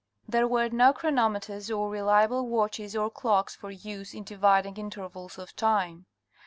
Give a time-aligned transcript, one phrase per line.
[0.27, 5.55] There were no chronometers or reliable watches or clocks for use in dividing intervals of
[5.55, 6.07] time.